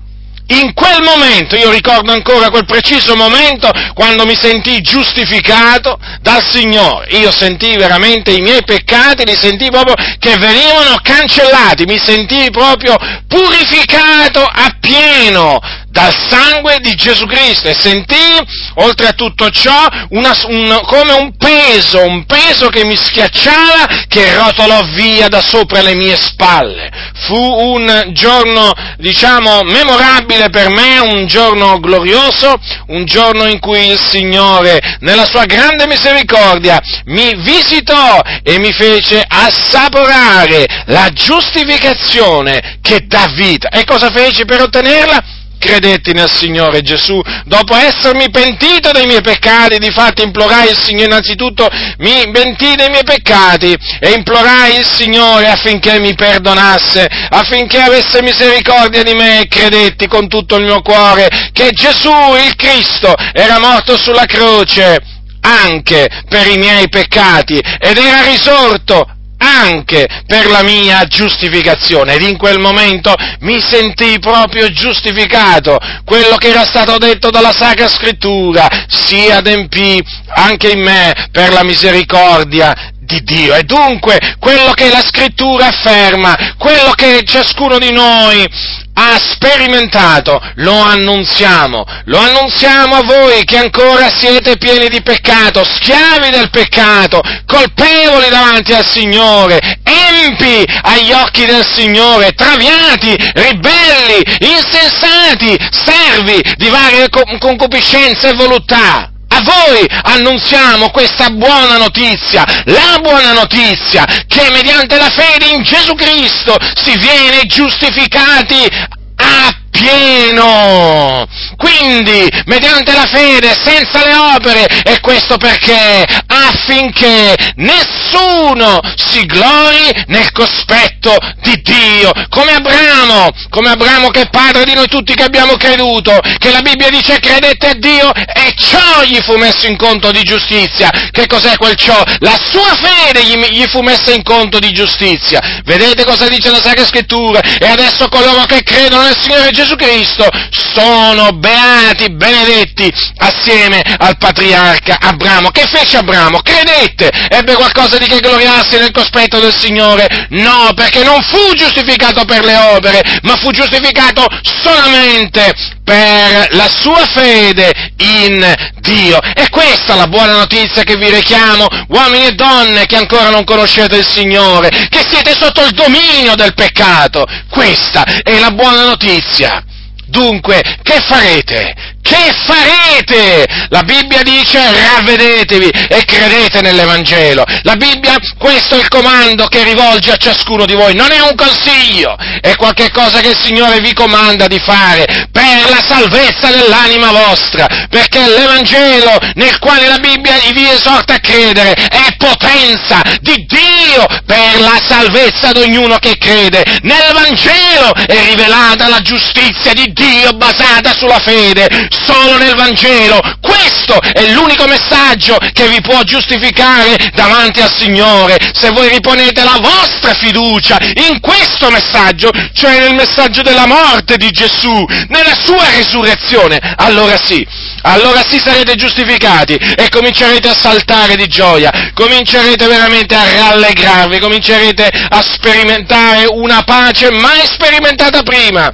In 0.53 0.75
quel 0.75 1.01
momento, 1.03 1.57
io 1.57 1.71
ricordo 1.71 2.13
ancora 2.13 2.51
quel 2.51 2.67
preciso 2.67 3.17
momento 3.17 3.71
quando 3.95 4.27
mi 4.27 4.37
sentii 4.39 4.83
giustificato 4.83 5.99
dal 6.21 6.43
Signore. 6.47 7.17
Io 7.17 7.33
sentii 7.33 7.77
veramente 7.77 8.33
i 8.33 8.43
miei 8.43 8.63
peccati, 8.63 9.25
li 9.25 9.35
sentii 9.35 9.71
proprio 9.71 9.95
che 10.19 10.37
venivano 10.37 10.99
cancellati, 11.03 11.87
mi 11.87 11.99
sentii 11.99 12.51
proprio 12.51 12.97
purificato 13.27 14.45
appieno 14.45 15.59
dal 15.93 16.13
sangue 16.29 16.79
di 16.81 16.95
Gesù 16.95 17.27
Cristo 17.27 17.69
e 17.69 17.77
sentii, 17.79 18.41
oltre 18.77 19.09
a 19.09 19.13
tutto 19.13 19.51
ciò, 19.51 19.87
una, 20.11 20.35
un, 20.47 20.81
come 20.85 21.13
un 21.13 21.37
peso, 21.37 22.03
un 22.03 22.25
peso 22.25 22.69
che 22.69 22.85
mi 22.85 22.97
schiacciava, 22.97 24.07
che 24.09 24.35
rotolò 24.35 24.81
via 24.95 25.29
da 25.29 25.43
sopra 25.43 25.83
le 25.83 25.95
mie 25.95 26.17
spalle. 26.17 26.91
Fu 27.27 27.37
un 27.37 28.11
giorno, 28.13 28.73
diciamo, 28.97 29.61
memorabile 29.65 30.49
per 30.49 30.71
me, 30.71 30.99
un 30.99 31.27
giorno 31.27 31.79
glorioso, 31.79 32.59
un 32.87 33.05
giorno 33.05 33.47
in 33.47 33.61
cui 33.61 33.91
il 33.91 34.01
Signore, 34.01 34.97
nella 35.01 35.27
sua 35.27 35.45
grande 35.45 35.87
misericordia, 35.87 36.81
mi 37.05 37.35
visitò 37.37 38.19
e 38.43 38.59
mi 38.59 38.73
fece 38.73 39.23
assaporare 39.29 40.67
la 40.87 41.11
giustificazione 41.13 42.79
che 42.81 43.05
dà 43.07 43.31
vita. 43.35 43.69
E 43.69 43.85
cosa 43.85 44.11
feci 44.11 44.47
per 44.47 44.63
ottenerla? 44.63 45.32
Credetti 45.63 46.13
nel 46.13 46.29
Signore 46.29 46.83
Gesù, 46.83 47.21
dopo 47.45 47.77
essermi 47.77 48.29
pentito 48.31 48.91
dei 48.91 49.07
miei 49.07 49.23
peccati, 49.23 49.79
difatti 49.79 50.25
implorai 50.25 50.71
il 50.71 50.77
Signore 50.77 51.05
innanzitutto, 51.05 51.69
mi 51.99 52.29
pentii 52.33 52.75
dei 52.75 52.91
miei 52.91 53.05
peccati 53.05 53.77
e 54.01 54.11
implorai 54.11 54.79
il 54.79 54.85
Signore 54.85 55.49
affinché 55.49 56.01
mi 56.01 56.15
perdonasse, 56.15 57.07
affinché 57.31 57.81
avesse 57.81 58.23
misericordia 58.23 59.05
di 59.05 59.15
me 59.15 59.43
e 59.43 59.47
credetti 59.47 60.09
con 60.09 60.27
tutto 60.27 60.57
il 60.57 60.65
mio 60.65 60.83
cuore 60.83 61.29
che 61.53 61.71
Gesù, 61.71 62.11
il 62.45 62.57
Cristo, 62.57 63.15
era 63.33 63.61
morto 63.61 63.97
sulla 63.97 64.27
croce 64.27 64.99
anche 65.43 66.09
per 66.29 66.47
i 66.47 66.57
miei 66.57 66.89
peccati 66.89 67.59
ed 67.59 67.97
era 67.97 68.23
risorto 68.23 69.07
anche 69.43 70.07
per 70.27 70.49
la 70.49 70.63
mia 70.63 71.05
giustificazione 71.05 72.15
ed 72.15 72.23
in 72.23 72.37
quel 72.37 72.61
momento 72.61 73.13
mi 73.41 73.61
sentii 73.61 74.21
proprio 74.21 74.71
giustificato. 74.71 75.79
Quello 76.05 76.37
che 76.37 76.49
era 76.49 76.65
stato 76.65 76.97
detto 76.99 77.31
dalla 77.31 77.53
Sacra 77.53 77.89
Scrittura 77.89 78.69
si 78.87 79.29
adempì 79.31 80.03
anche 80.35 80.71
in 80.71 80.81
me 80.81 81.29
per 81.33 81.53
la 81.53 81.65
misericordia 81.65 82.73
di 83.01 83.23
Dio. 83.25 83.55
E 83.55 83.65
dunque 83.65 84.37
quello 84.39 84.73
che 84.73 84.89
la 84.89 85.03
Scrittura 85.03 85.67
afferma, 85.67 86.55
quello 86.57 86.93
che 86.93 87.23
ciascuno 87.25 87.79
di 87.79 87.91
noi 87.91 88.49
ha 88.95 89.19
sperimentato, 89.19 90.41
lo 90.57 90.75
annunziamo, 90.75 91.85
lo 92.05 92.19
annunziamo 92.19 92.97
a 92.97 93.03
voi 93.05 93.45
che 93.45 93.57
ancora 93.57 94.11
siete 94.11 94.57
pieni 94.57 94.89
di 94.89 95.03
peccato, 95.03 95.65
schiavi 95.65 96.31
del 96.31 96.51
peccato, 96.51 97.23
colpevoli 97.47 98.29
davanti 98.29 98.75
al 98.75 98.87
Signore, 98.87 99.61
empi 99.83 100.65
agli 100.83 101.13
occhi 101.13 101.47
del 101.47 101.67
Signore, 101.67 102.33
traviati, 102.33 103.17
ribelli, 103.35 104.23
insensati, 104.41 105.59
servi 105.71 106.41
di 106.57 106.69
varie 106.69 107.09
concupiscenze 107.39 108.31
e 108.31 108.35
voluttà. 108.35 109.12
A 109.35 109.41
voi 109.41 109.87
annunziamo 110.03 110.91
questa 110.91 111.31
buona 111.31 111.79
notizia, 111.79 112.45
la 112.67 112.99
buona 113.01 113.33
notizia 113.33 114.05
che 114.27 114.51
mediante 114.51 114.99
la 114.99 115.09
fede 115.09 115.47
in 115.47 115.63
Gesù 115.63 115.95
Cristo 115.95 116.55
si 116.75 116.99
viene 116.99 117.47
giustificati 117.47 118.69
a 119.17 119.57
pieno. 119.71 121.27
Quindi, 121.57 122.29
mediante 122.47 122.93
la 122.93 123.07
fede, 123.07 123.57
senza 123.63 124.05
le 124.07 124.15
opere, 124.15 124.67
e 124.83 125.01
questo 125.01 125.37
perché? 125.37 126.05
Affinché 126.27 127.35
nessuno 127.57 128.81
si 128.97 129.25
glori 129.27 130.05
nel 130.07 130.31
cospetto 130.33 131.17
di 131.43 131.61
Dio, 131.63 132.13
come 132.29 132.53
Abramo, 132.53 133.31
come 133.49 133.71
Abramo 133.71 134.09
che 134.09 134.23
è 134.23 134.31
padre 134.31 134.65
di 134.65 134.75
noi 134.75 134.89
tutti 134.89 135.15
che 135.15 135.25
abbiamo 135.25 135.57
creduto, 135.57 136.19
che 136.39 136.51
la 136.51 136.61
Bibbia 136.61 136.91
dice 136.91 137.19
credette 137.19 137.69
a 137.69 137.75
Dio 137.75 138.13
e 138.13 138.55
ciò 138.57 139.03
gli 139.05 139.21
fu 139.23 139.37
messo 139.37 139.67
in 139.67 139.77
conto 139.77 140.11
di 140.11 140.23
giustizia. 140.23 140.91
Che 141.11 141.27
cos'è 141.27 141.57
quel 141.57 141.77
ciò? 141.77 142.03
La 142.19 142.39
sua 142.43 142.75
fede 142.75 143.25
gli, 143.25 143.37
gli 143.51 143.65
fu 143.69 143.81
messa 143.81 144.13
in 144.13 144.23
conto 144.23 144.59
di 144.59 144.73
giustizia. 144.73 145.61
Vedete 145.65 146.05
cosa 146.05 146.29
dice 146.29 146.51
la 146.51 146.63
Sacra 146.63 146.85
Scrittura? 146.85 147.41
E 147.41 147.67
adesso 147.67 148.09
coloro 148.09 148.45
che 148.45 148.63
credono 148.63 149.03
nel 149.05 149.19
Signore 149.19 149.51
Gesù 149.51 149.77
Cristo 149.77 150.29
sono 150.51 151.33
beati, 151.43 152.13
benedetti 152.13 152.89
assieme 153.17 153.83
al 153.99 154.17
patriarca 154.17 154.99
Abramo. 155.01 155.51
Che 155.51 155.67
fece 155.67 155.97
Abramo? 155.97 156.41
Credette, 156.41 157.11
ebbe 157.29 157.55
qualcosa 157.55 157.99
di 157.99 158.07
che 158.07 158.21
gloriarsi 158.21 158.79
nel 158.79 158.93
cospetto 158.93 159.41
del 159.41 159.55
Signore? 159.59 160.29
No, 160.31 160.71
perché 160.77 161.03
non 161.03 161.21
fu 161.21 161.53
giustificato 161.55 162.25
per 162.25 162.45
le 162.45 162.57
opere, 162.57 163.03
ma 163.23 163.35
fu 163.37 163.51
giustificato 163.51 164.25
solamente 164.63 165.53
per 165.83 166.47
la 166.55 166.69
sua 166.69 167.05
fede 167.13 167.73
in 167.97 168.55
Dio. 168.79 169.19
E 169.35 169.49
questa 169.51 169.95
è 169.95 169.97
la 169.97 170.07
buona 170.07 170.37
notizia 170.37 170.85
che 170.85 170.97
vi 170.97 171.11
richiamo, 171.11 171.67
uomini 171.89 172.27
e 172.27 172.33
donne 172.35 172.87
che 172.87 172.97
ancora 172.97 173.31
non 173.31 173.43
conoscete 173.43 173.97
il 173.97 174.07
Signore, 174.07 174.69
che 174.89 175.05
siete 175.11 175.35
sotto 175.37 175.65
il 175.65 175.73
dominio 175.73 176.37
del 176.37 176.55
peccato. 176.55 177.27
Questa 177.51 178.05
è 178.23 178.39
la 178.39 178.53
buona 178.53 178.85
notizia. 178.85 179.65
Dunque, 180.07 180.63
che 180.83 181.01
farete? 181.01 181.92
Che 182.13 182.35
farete? 182.45 183.47
La 183.71 183.83
Bibbia 183.85 184.23
dice 184.23 184.61
ravvedetevi 184.61 185.71
e 185.89 186.05
credete 186.05 186.61
nell'Evangelo. 186.61 187.43
La 187.63 187.77
Bibbia, 187.77 188.19
questo 188.37 188.75
è 188.75 188.81
il 188.81 188.89
comando 188.89 189.47
che 189.47 189.65
rivolge 189.65 190.13
a 190.13 190.19
ciascuno 190.19 190.67
di 190.67 190.75
voi. 190.75 190.95
Non 190.95 191.11
è 191.11 191.21
un 191.21 191.35
consiglio, 191.35 192.15
è 192.43 192.55
qualcosa 192.57 193.21
che 193.21 193.29
il 193.29 193.39
Signore 193.41 193.81
vi 193.81 193.95
comanda 193.95 194.47
di 194.47 194.59
fare 194.59 195.07
per 195.33 195.71
la 195.71 195.83
salvezza 195.83 196.51
dell'anima 196.51 197.13
vostra. 197.13 197.67
Perché 197.89 198.29
l'Evangelo 198.29 199.19
nel 199.37 199.59
quale 199.59 199.87
la 199.89 199.99
Bibbia 199.99 200.35
vi 200.53 200.69
esorta 200.69 201.15
a 201.15 201.19
credere 201.19 201.73
è 201.73 202.15
potenza 202.19 203.01
di 203.23 203.47
Dio 203.49 204.07
per 204.27 204.61
la 204.61 204.79
salvezza 204.87 205.53
di 205.53 205.61
ognuno 205.61 205.97
che 205.97 206.19
crede. 206.19 206.63
Nel 206.83 207.11
Vangelo 207.15 207.95
è 207.95 208.23
rivelata 208.27 208.89
la 208.89 209.01
giustizia 209.01 209.73
di 209.73 209.91
Dio 209.95 210.33
basata 210.33 210.93
sulla 210.93 211.19
fede 211.21 211.89
solo 212.05 212.37
nel 212.37 212.55
Vangelo. 212.55 213.21
Questo 213.41 214.01
è 214.01 214.31
l'unico 214.33 214.67
messaggio 214.67 215.39
che 215.53 215.69
vi 215.69 215.81
può 215.81 216.03
giustificare 216.03 216.97
davanti 217.15 217.61
al 217.61 217.73
Signore. 217.75 218.39
Se 218.55 218.71
voi 218.71 218.89
riponete 218.89 219.43
la 219.43 219.59
vostra 219.61 220.13
fiducia 220.15 220.79
in 221.09 221.21
questo 221.21 221.71
messaggio, 221.71 222.31
cioè 222.53 222.81
nel 222.81 222.95
messaggio 222.95 223.43
della 223.43 223.67
morte 223.67 224.17
di 224.17 224.31
Gesù, 224.31 224.85
nella 225.09 225.35
sua 225.43 225.69
risurrezione, 225.77 226.59
allora 226.77 227.17
sì, 227.23 227.47
allora 227.83 228.23
sì 228.27 228.39
sarete 228.39 228.75
giustificati 228.75 229.55
e 229.55 229.89
comincerete 229.89 230.49
a 230.49 230.55
saltare 230.55 231.17
di 231.17 231.27
gioia, 231.29 231.93
comincerete 231.95 232.67
veramente 232.67 233.15
a 233.15 233.25
rallegrarvi, 233.25 234.19
comincerete 234.19 234.91
a 235.09 235.23
sperimentare 235.23 236.27
una 236.29 236.63
pace 236.63 237.11
mai 237.11 237.45
sperimentata 237.47 238.23
prima 238.23 238.73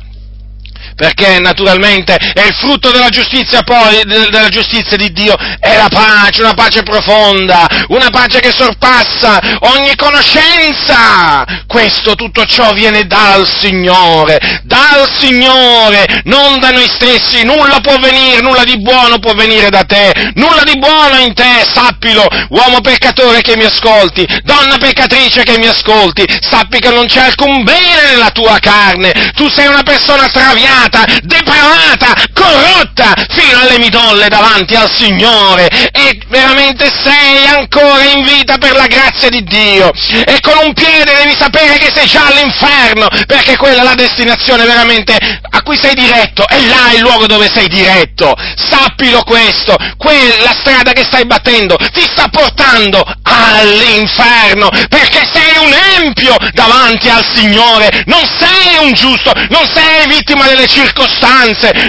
perché 0.98 1.38
naturalmente 1.38 2.16
è 2.16 2.44
il 2.44 2.54
frutto 2.58 2.90
della 2.90 3.08
giustizia 3.08 3.62
poi, 3.62 4.02
della 4.04 4.48
giustizia 4.48 4.96
di 4.96 5.12
Dio, 5.12 5.36
è 5.60 5.76
la 5.76 5.88
pace, 5.88 6.42
una 6.42 6.54
pace 6.54 6.82
profonda, 6.82 7.68
una 7.90 8.10
pace 8.10 8.40
che 8.40 8.50
sorpassa 8.50 9.38
ogni 9.60 9.94
conoscenza. 9.94 11.44
Questo, 11.68 12.16
tutto 12.16 12.44
ciò 12.46 12.72
viene 12.72 13.06
dal 13.06 13.46
Signore, 13.60 14.40
dal 14.64 15.08
Signore, 15.20 16.22
non 16.24 16.58
da 16.58 16.70
noi 16.70 16.88
stessi, 16.88 17.44
nulla 17.44 17.78
può 17.80 17.94
venire, 17.98 18.40
nulla 18.40 18.64
di 18.64 18.80
buono 18.80 19.20
può 19.20 19.34
venire 19.34 19.70
da 19.70 19.84
te, 19.84 20.32
nulla 20.34 20.64
di 20.64 20.76
buono 20.80 21.18
in 21.18 21.32
te, 21.32 21.64
sappilo, 21.72 22.26
uomo 22.48 22.80
peccatore 22.80 23.40
che 23.40 23.56
mi 23.56 23.66
ascolti, 23.66 24.26
donna 24.42 24.78
peccatrice 24.78 25.44
che 25.44 25.58
mi 25.58 25.68
ascolti, 25.68 26.24
sappi 26.40 26.80
che 26.80 26.90
non 26.90 27.06
c'è 27.06 27.20
alcun 27.20 27.62
bene 27.62 28.10
nella 28.10 28.30
tua 28.30 28.58
carne, 28.58 29.12
tu 29.36 29.48
sei 29.48 29.68
una 29.68 29.84
persona 29.84 30.26
traviata, 30.28 30.87
depravata, 31.22 32.14
corrotta 32.32 33.14
fino 33.28 33.60
alle 33.60 33.78
semidolle 33.78 34.28
davanti 34.28 34.74
al 34.74 34.90
Signore. 34.92 35.68
E 35.68 36.20
veramente 36.28 36.90
sei 37.02 37.46
ancora 37.46 38.02
in 38.02 38.24
vita 38.24 38.58
per 38.58 38.74
la 38.74 38.86
grazia 38.86 39.28
di 39.28 39.42
Dio. 39.44 39.90
E 40.24 40.38
con 40.40 40.58
un 40.64 40.72
piede 40.74 41.04
devi 41.04 41.34
sapere 41.38 41.78
che 41.78 41.92
sei 41.94 42.06
già 42.06 42.26
all'inferno 42.26 43.08
perché 43.26 43.56
quella 43.56 43.82
è 43.82 43.84
la 43.84 43.94
destinazione 43.94 44.64
veramente 44.64 45.16
a 45.50 45.62
cui 45.62 45.78
sei 45.78 45.94
diretto. 45.94 46.46
E 46.48 46.66
là 46.66 46.90
è 46.90 46.94
il 46.94 47.00
luogo 47.00 47.26
dove 47.26 47.50
sei 47.52 47.68
diretto. 47.68 48.34
Sappilo 48.56 49.22
questo, 49.22 49.76
quella 49.96 50.54
strada 50.60 50.92
che 50.92 51.04
stai 51.04 51.24
battendo 51.24 51.76
ti 51.92 52.02
sta 52.12 52.28
portando 52.28 53.04
all'inferno 53.22 54.68
perché 54.88 55.28
sei 55.32 55.64
un 55.64 55.74
empio 56.02 56.36
davanti 56.52 57.08
al 57.08 57.24
Signore, 57.34 58.02
non 58.06 58.26
sei 58.38 58.84
un 58.84 58.92
giusto, 58.92 59.32
non 59.50 59.68
sei 59.72 60.06
vittima 60.08 60.46
delle 60.46 60.66
circostanze, 60.66 60.77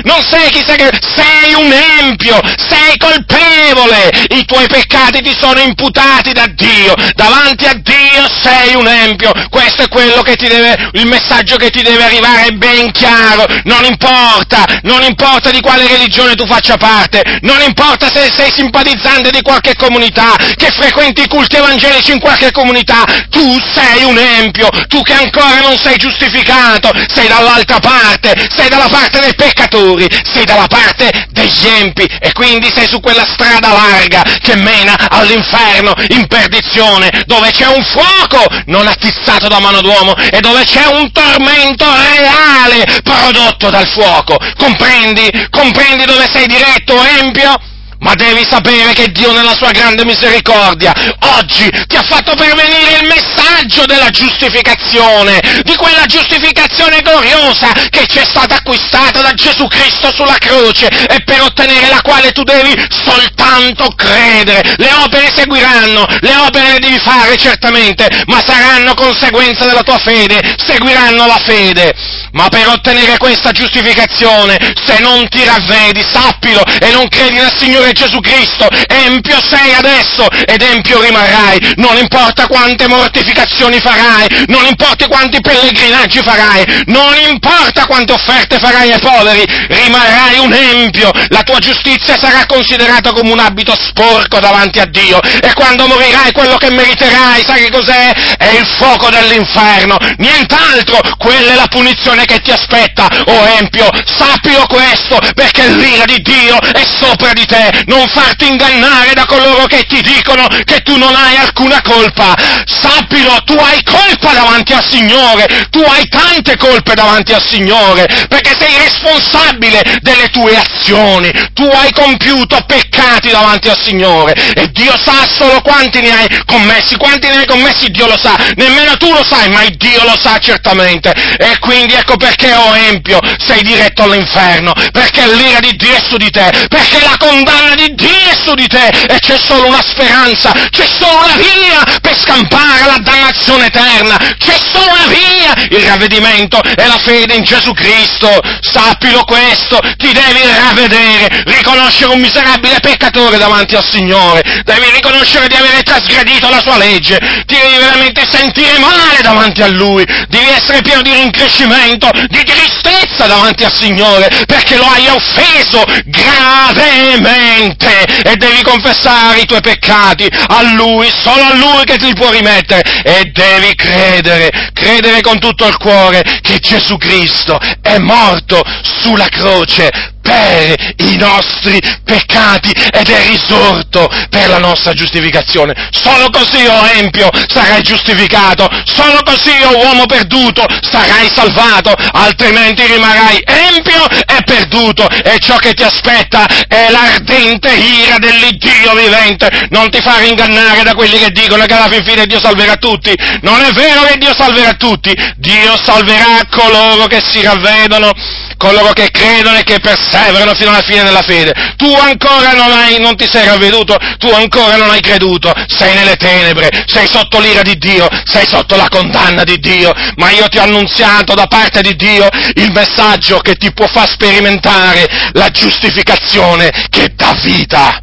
non 0.03 0.21
sei 0.27 0.49
chi 0.49 0.63
sei, 0.65 0.77
sei 1.15 1.53
un 1.53 1.71
empio, 1.99 2.39
sei 2.57 2.97
colpevole, 2.97 4.09
i 4.29 4.45
tuoi 4.45 4.67
peccati 4.67 5.21
ti 5.21 5.35
sono 5.39 5.59
imputati 5.59 6.31
da 6.33 6.45
Dio, 6.47 6.93
davanti 7.15 7.65
a 7.65 7.73
Dio 7.73 8.27
sei 8.41 8.75
un 8.75 8.87
empio, 8.87 9.31
questo 9.49 9.83
è 9.83 9.87
quello 9.87 10.21
che 10.21 10.35
ti 10.35 10.47
deve, 10.47 10.89
il 10.93 11.07
messaggio 11.07 11.55
che 11.57 11.69
ti 11.69 11.81
deve 11.81 12.03
arrivare 12.03 12.51
ben 12.53 12.91
chiaro, 12.91 13.45
non 13.63 13.83
importa, 13.85 14.65
non 14.83 15.03
importa 15.03 15.51
di 15.51 15.61
quale 15.61 15.87
religione 15.87 16.35
tu 16.35 16.45
faccia 16.45 16.77
parte, 16.77 17.21
non 17.41 17.61
importa 17.61 18.07
se 18.11 18.29
sei 18.31 18.51
simpatizzante 18.51 19.29
di 19.31 19.41
qualche 19.41 19.75
comunità, 19.75 20.35
che 20.55 20.69
frequenti 20.71 21.21
i 21.21 21.27
culti 21.27 21.57
evangelici 21.57 22.11
in 22.11 22.19
qualche 22.19 22.51
comunità, 22.51 23.03
tu 23.29 23.57
sei 23.73 24.03
un 24.03 24.17
empio, 24.17 24.69
tu 24.87 25.01
che 25.01 25.13
ancora 25.13 25.59
non 25.61 25.77
sei 25.77 25.97
giustificato, 25.97 26.91
sei 27.07 27.27
dall'altra 27.27 27.79
parte, 27.79 28.35
sei 28.55 28.69
dalla 28.79 28.87
parte 28.87 29.19
dei 29.19 29.35
peccatori, 29.35 30.07
sei 30.33 30.45
dalla 30.45 30.67
parte 30.67 31.27
degli 31.31 31.67
empi 31.67 32.03
e 32.03 32.31
quindi 32.31 32.71
sei 32.73 32.87
su 32.87 33.01
quella 33.01 33.25
strada 33.33 33.73
larga 33.73 34.23
che 34.41 34.55
mena 34.55 34.95
all'inferno 35.09 35.93
in 36.09 36.25
perdizione, 36.27 37.09
dove 37.25 37.51
c'è 37.51 37.67
un 37.67 37.83
fuoco 37.83 38.45
non 38.67 38.87
attizzato 38.87 39.49
da 39.49 39.59
mano 39.59 39.81
d'uomo 39.81 40.15
e 40.15 40.39
dove 40.39 40.63
c'è 40.63 40.85
un 40.85 41.11
tormento 41.11 41.85
reale 41.85 43.01
prodotto 43.03 43.69
dal 43.69 43.87
fuoco. 43.87 44.37
Comprendi? 44.57 45.29
Comprendi 45.49 46.05
dove 46.05 46.25
sei 46.31 46.47
diretto, 46.47 46.95
empio? 47.19 47.68
Ma 47.99 48.15
devi 48.15 48.45
sapere 48.49 48.93
che 48.93 49.11
Dio 49.11 49.33
nella 49.33 49.55
sua 49.55 49.71
grande 49.71 50.05
misericordia 50.05 50.93
oggi 51.37 51.69
ti 51.85 51.97
ha 51.97 52.01
fatto 52.01 52.33
pervenire 52.33 52.99
il 53.01 53.07
messaggio 53.07 53.85
della 53.85 54.09
giustificazione, 54.09 55.41
di 55.63 55.75
quella 55.75 56.05
giustificazione 56.05 57.01
gloriosa 57.01 57.71
che 57.89 58.07
ci 58.07 58.19
è 58.19 58.25
stata 58.25 58.55
acquistata 58.55 59.21
da 59.21 59.33
Gesù 59.33 59.67
Cristo 59.67 60.13
sulla 60.13 60.37
croce 60.37 60.87
e 60.87 61.23
per 61.25 61.41
ottenere 61.41 61.89
la 61.89 62.01
quale 62.01 62.31
tu 62.31 62.43
devi 62.43 62.73
soltanto 62.89 63.89
credere. 63.95 64.75
Le 64.77 64.93
opere 65.03 65.31
seguiranno, 65.35 66.07
le 66.21 66.35
opere 66.37 66.71
le 66.73 66.79
devi 66.79 66.99
fare 66.99 67.35
certamente, 67.35 68.07
ma 68.27 68.41
saranno 68.45 68.93
conseguenza 68.93 69.65
della 69.65 69.83
tua 69.83 69.97
fede, 69.97 70.55
seguiranno 70.65 71.25
la 71.27 71.41
fede. 71.43 71.93
Ma 72.33 72.47
per 72.49 72.67
ottenere 72.67 73.17
questa 73.17 73.51
giustificazione, 73.51 74.57
se 74.85 74.99
non 74.99 75.27
ti 75.29 75.43
ravvedi, 75.43 76.05
sappilo 76.11 76.63
e 76.79 76.91
non 76.91 77.07
credi 77.07 77.35
nel 77.35 77.53
Signore 77.55 77.91
Gesù 77.93 78.19
Cristo, 78.19 78.67
empio 78.87 79.37
sei 79.41 79.73
adesso 79.73 80.27
ed 80.45 80.61
empio 80.61 81.01
rimarrai, 81.01 81.73
non 81.77 81.97
importa 81.97 82.47
quante 82.47 82.87
mortificazioni 82.87 83.79
farai, 83.79 84.45
non 84.47 84.65
importa 84.65 85.07
quanti 85.07 85.41
pellegrinaggi 85.41 86.21
farai, 86.21 86.83
non 86.87 87.15
importa 87.29 87.85
quante 87.85 88.13
offerte 88.13 88.59
farai 88.59 88.91
ai 88.91 88.99
poveri, 88.99 89.43
rimarrai 89.67 90.37
un 90.39 90.53
empio, 90.53 91.11
la 91.29 91.43
tua 91.43 91.59
giustizia 91.59 92.17
sarà 92.17 92.45
considerata 92.45 93.11
come 93.11 93.31
un 93.31 93.39
abito 93.39 93.75
sporco 93.75 94.39
davanti 94.39 94.79
a 94.79 94.85
Dio 94.85 95.19
e 95.21 95.53
quando 95.53 95.87
morirai 95.87 96.31
quello 96.31 96.57
che 96.57 96.69
meriterai, 96.69 97.43
sai 97.45 97.63
che 97.63 97.71
cos'è? 97.71 98.11
È 98.37 98.49
il 98.49 98.67
fuoco 98.77 99.09
dell'inferno, 99.09 99.97
nient'altro, 100.17 100.99
quella 101.17 101.53
è 101.53 101.55
la 101.55 101.67
punizione 101.67 102.18
che 102.25 102.39
ti 102.39 102.51
aspetta, 102.51 103.07
o 103.25 103.31
oh 103.31 103.45
empio, 103.59 103.89
sappilo 104.05 104.65
questo, 104.67 105.19
perché 105.33 105.67
l'ira 105.67 106.05
di 106.05 106.21
Dio 106.21 106.59
è 106.59 106.83
sopra 106.85 107.33
di 107.33 107.45
te, 107.45 107.83
non 107.85 108.07
farti 108.07 108.47
ingannare 108.47 109.13
da 109.13 109.25
coloro 109.25 109.65
che 109.65 109.85
ti 109.87 110.01
dicono 110.01 110.47
che 110.65 110.81
tu 110.81 110.97
non 110.97 111.15
hai 111.15 111.37
alcuna 111.37 111.81
colpa. 111.81 112.35
Sappilo, 112.65 113.41
tu 113.45 113.55
hai 113.55 113.81
colpa 113.83 114.33
davanti 114.33 114.73
al 114.73 114.85
Signore, 114.85 115.67
tu 115.69 115.81
hai 115.81 116.07
tante 116.07 116.57
colpe 116.57 116.93
davanti 116.93 117.33
al 117.33 117.45
Signore, 117.45 118.07
perché 118.27 118.55
sei 118.59 118.77
responsabile 118.77 119.99
delle 120.01 120.29
tue 120.29 120.55
azioni, 120.55 121.31
tu 121.53 121.65
hai 121.65 121.91
compiuto 121.91 122.57
peccati 122.65 123.29
davanti 123.29 123.69
al 123.69 123.81
Signore. 123.81 124.33
E 124.53 124.69
Dio 124.71 124.97
sa 124.97 125.27
solo 125.27 125.61
quanti 125.61 126.01
ne 126.01 126.11
hai 126.11 126.43
commessi, 126.45 126.95
quanti 126.97 127.27
ne 127.27 127.37
hai 127.37 127.45
commessi 127.45 127.89
Dio 127.89 128.07
lo 128.07 128.17
sa, 128.17 128.35
nemmeno 128.55 128.97
tu 128.97 129.11
lo 129.11 129.23
sai, 129.23 129.49
ma 129.49 129.63
Dio 129.69 130.03
lo 130.03 130.17
sa 130.19 130.37
certamente. 130.39 131.11
E 131.37 131.57
quindi 131.59 131.93
ecco 132.09 132.17
perché, 132.17 132.53
o 132.53 132.69
oh 132.69 132.75
empio, 132.75 133.19
sei 133.45 133.61
diretto 133.61 134.03
all'inferno, 134.03 134.73
perché 134.91 135.27
l'ira 135.31 135.59
di 135.59 135.75
Dio 135.75 135.93
è 135.93 136.01
su 136.01 136.17
di 136.17 136.29
te, 136.31 136.51
perché 136.67 136.99
la 137.01 137.15
condanna 137.19 137.75
di 137.75 137.93
Dio 137.93 138.07
su 138.43 138.55
di 138.55 138.67
te 138.67 138.87
e 138.87 139.19
c'è 139.19 139.37
solo 139.37 139.67
una 139.67 139.81
speranza, 139.83 140.51
c'è 140.71 140.87
solo 140.87 141.23
una 141.23 141.35
via 141.35 141.99
per 142.01 142.17
scampare 142.17 142.81
alla 142.83 142.97
dannazione 142.99 143.65
eterna, 143.67 144.17
c'è 144.39 144.57
solo 144.57 144.91
una 144.91 145.07
via, 145.07 145.38
il 145.69 145.81
ravvedimento 145.85 146.61
e 146.61 146.85
la 146.85 146.97
fede 146.97 147.35
in 147.35 147.43
Gesù 147.43 147.73
Cristo, 147.73 148.29
sappilo 148.61 149.23
questo, 149.23 149.79
ti 149.97 150.11
devi 150.11 150.41
ravvedere, 150.43 151.43
riconoscere 151.45 152.11
un 152.11 152.19
miserabile 152.19 152.79
peccatore 152.79 153.37
davanti 153.37 153.75
al 153.75 153.85
Signore, 153.85 154.63
devi 154.63 154.89
riconoscere 154.93 155.47
di 155.47 155.55
avere 155.55 155.81
trasgredito 155.83 156.49
la 156.49 156.61
sua 156.61 156.77
legge, 156.77 157.17
ti 157.45 157.55
devi 157.55 157.77
veramente 157.77 158.27
sentire 158.29 158.77
male 158.79 159.21
davanti 159.21 159.61
a 159.61 159.67
Lui, 159.67 160.05
devi 160.27 160.49
essere 160.49 160.81
pieno 160.81 161.01
di 161.01 161.13
rincrescimento, 161.13 162.09
di 162.27 162.43
tristezza 162.43 163.25
davanti 163.25 163.63
al 163.63 163.73
Signore, 163.73 164.29
perché 164.45 164.77
lo 164.77 164.85
hai 164.85 165.07
offeso 165.07 165.83
gravemente. 166.05 167.19
Mente 167.19 168.05
e 168.23 168.35
devi 168.35 168.61
confessare 168.61 169.41
i 169.41 169.45
tuoi 169.45 169.61
peccati 169.61 170.27
a 170.47 170.61
Lui, 170.73 171.09
solo 171.21 171.43
a 171.43 171.53
Lui 171.55 171.83
che 171.85 171.97
ti 171.97 172.13
può 172.13 172.29
rimettere. 172.29 172.81
E 173.03 173.31
devi 173.31 173.75
credere, 173.75 174.71
credere 174.73 175.21
con 175.21 175.38
tutto 175.39 175.65
il 175.65 175.77
cuore 175.77 176.21
che 176.41 176.59
Gesù 176.59 176.97
Cristo 176.97 177.59
è 177.81 177.97
morto 177.97 178.61
sulla 178.81 179.27
croce 179.27 180.08
per 180.39 180.93
i 180.97 181.15
nostri 181.17 181.79
peccati 182.03 182.71
ed 182.71 183.09
è 183.09 183.27
risorto 183.27 184.09
per 184.29 184.47
la 184.49 184.57
nostra 184.57 184.93
giustificazione. 184.93 185.89
Solo 185.91 186.29
così, 186.29 186.65
o 186.65 186.79
oh 186.79 186.87
Empio, 186.87 187.29
sarai 187.47 187.81
giustificato, 187.81 188.69
solo 188.85 189.21
così, 189.23 189.51
o 189.63 189.69
oh 189.69 189.85
uomo 189.85 190.05
perduto, 190.05 190.65
sarai 190.81 191.29
salvato, 191.33 191.93
altrimenti 192.11 192.85
rimarrai 192.85 193.43
empio 193.45 194.07
e 194.09 194.41
perduto 194.45 195.07
e 195.09 195.37
ciò 195.39 195.57
che 195.57 195.73
ti 195.73 195.83
aspetta 195.83 196.45
è 196.67 196.89
l'ardente 196.89 197.73
ira 197.73 198.17
dell'Iddio 198.17 198.95
vivente. 198.95 199.67
Non 199.69 199.89
ti 199.89 199.99
fare 200.01 200.27
ingannare 200.27 200.83
da 200.83 200.93
quelli 200.93 201.17
che 201.19 201.31
dicono 201.31 201.65
che 201.65 201.73
alla 201.73 201.89
fin 201.89 202.03
fine 202.03 202.25
Dio 202.25 202.39
salverà 202.39 202.75
tutti. 202.75 203.13
Non 203.41 203.61
è 203.61 203.71
vero 203.71 204.03
che 204.03 204.17
Dio 204.17 204.33
salverà 204.33 204.73
tutti, 204.73 205.13
Dio 205.35 205.77
salverà 205.83 206.45
coloro 206.49 207.07
che 207.07 207.21
si 207.21 207.41
ravvedono 207.41 208.11
coloro 208.59 208.91
che 208.91 209.09
credono 209.09 209.57
e 209.57 209.63
che 209.63 209.79
perseverano 209.79 210.53
fino 210.53 210.69
alla 210.69 210.81
fine 210.81 211.03
della 211.03 211.21
fede. 211.21 211.53
Tu 211.77 211.91
ancora 211.93 212.51
non, 212.51 212.69
hai, 212.71 212.99
non 212.99 213.15
ti 213.15 213.25
sei 213.25 213.47
ravveduto, 213.47 213.97
tu 214.17 214.29
ancora 214.29 214.75
non 214.75 214.89
hai 214.89 214.99
creduto, 214.99 215.51
sei 215.67 215.95
nelle 215.95 216.17
tenebre, 216.17 216.69
sei 216.85 217.07
sotto 217.07 217.39
l'ira 217.39 217.61
di 217.61 217.77
Dio, 217.77 218.07
sei 218.25 218.45
sotto 218.45 218.75
la 218.75 218.89
condanna 218.89 219.45
di 219.45 219.57
Dio, 219.59 219.93
ma 220.17 220.29
io 220.31 220.47
ti 220.49 220.57
ho 220.57 220.63
annunziato 220.63 221.33
da 221.33 221.47
parte 221.47 221.81
di 221.81 221.95
Dio 221.95 222.27
il 222.55 222.71
messaggio 222.73 223.39
che 223.39 223.55
ti 223.55 223.71
può 223.71 223.87
far 223.87 224.09
sperimentare 224.09 225.07
la 225.31 225.49
giustificazione 225.49 226.69
che 226.89 227.13
dà 227.15 227.33
vita. 227.41 228.01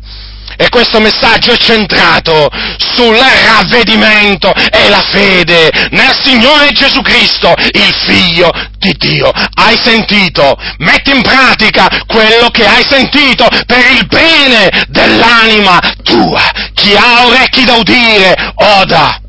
E 0.56 0.68
questo 0.68 1.00
messaggio 1.00 1.52
è 1.52 1.56
centrato 1.56 2.48
sul 2.94 3.16
ravvedimento 3.16 4.52
e 4.54 4.88
la 4.88 5.02
fede 5.10 5.70
nel 5.90 6.16
Signore 6.22 6.72
Gesù 6.72 7.02
Cristo, 7.02 7.54
il 7.58 7.94
Figlio 8.06 8.50
di 8.78 8.94
Dio. 8.96 9.30
Hai 9.54 9.78
sentito? 9.82 10.56
Metti 10.78 11.10
in 11.10 11.22
pratica 11.22 11.88
quello 12.06 12.48
che 12.50 12.66
hai 12.66 12.84
sentito 12.88 13.46
per 13.66 13.84
il 13.90 14.06
bene 14.06 14.86
dell'anima 14.88 15.78
tua. 16.02 16.42
Chi 16.74 16.94
ha 16.94 17.26
orecchi 17.26 17.64
da 17.64 17.74
udire, 17.74 18.34
oda 18.54 19.20